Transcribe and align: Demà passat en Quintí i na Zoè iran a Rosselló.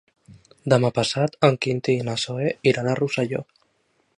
Demà 0.73 0.89
passat 0.95 1.37
en 1.49 1.59
Quintí 1.65 1.95
i 1.99 2.07
na 2.09 2.15
Zoè 2.25 2.55
iran 2.73 2.91
a 2.91 2.97
Rosselló. 3.01 3.45